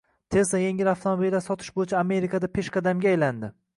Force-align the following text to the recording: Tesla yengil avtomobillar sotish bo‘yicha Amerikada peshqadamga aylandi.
Tesla 0.35 0.61
yengil 0.61 0.87
avtomobillar 0.93 1.43
sotish 1.47 1.69
bo‘yicha 1.77 1.99
Amerikada 2.07 2.51
peshqadamga 2.57 3.13
aylandi. 3.13 3.53